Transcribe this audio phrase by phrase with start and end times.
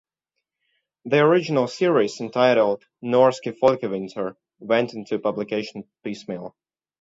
[1.05, 6.55] The original series, entitled "Norske Folkeeventyr" went into publication piecemeal.